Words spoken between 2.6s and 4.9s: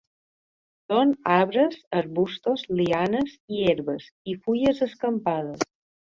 lianes i herbes. I fulles